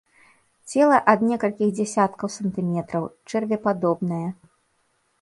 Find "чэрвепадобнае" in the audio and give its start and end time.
3.29-4.27